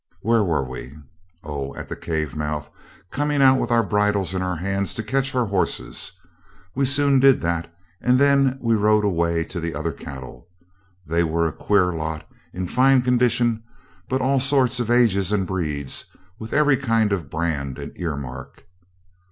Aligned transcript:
Where 0.21 0.43
were 0.43 0.67
we? 0.67 0.97
Oh, 1.43 1.75
at 1.75 1.87
the 1.87 1.95
cave 1.95 2.35
mouth, 2.35 2.71
coming 3.11 3.39
out 3.39 3.59
with 3.59 3.69
our 3.69 3.83
bridles 3.83 4.33
in 4.33 4.41
our 4.41 4.55
hands 4.55 4.95
to 4.95 5.03
catch 5.03 5.35
our 5.35 5.45
horses. 5.45 6.11
We 6.73 6.85
soon 6.85 7.19
did 7.19 7.39
that, 7.41 7.71
and 8.01 8.17
then 8.17 8.57
we 8.63 8.73
rode 8.73 9.05
away 9.05 9.43
to 9.43 9.59
the 9.59 9.75
other 9.75 9.91
cattle. 9.91 10.47
They 11.05 11.23
were 11.23 11.47
a 11.47 11.53
queer 11.53 11.93
lot, 11.93 12.27
in 12.51 12.65
fine 12.65 13.03
condition, 13.03 13.61
but 14.09 14.21
all 14.21 14.39
sorts 14.39 14.79
of 14.79 14.89
ages 14.89 15.31
and 15.31 15.45
breeds, 15.45 16.07
with 16.39 16.51
every 16.51 16.77
kind 16.77 17.13
of 17.13 17.29
brand 17.29 17.77
and 17.77 17.91
ear 17.95 18.17
mark. 18.17 18.65